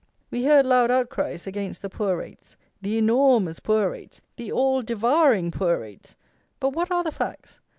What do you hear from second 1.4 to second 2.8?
against the poor rates;